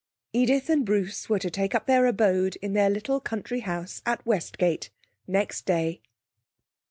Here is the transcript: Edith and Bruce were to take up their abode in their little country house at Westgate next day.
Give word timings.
Edith 0.33 0.67
and 0.67 0.83
Bruce 0.83 1.29
were 1.29 1.37
to 1.37 1.51
take 1.51 1.75
up 1.75 1.85
their 1.85 2.07
abode 2.07 2.55
in 2.55 2.73
their 2.73 2.89
little 2.89 3.19
country 3.19 3.59
house 3.59 4.01
at 4.03 4.25
Westgate 4.25 4.89
next 5.27 5.67
day. 5.67 6.01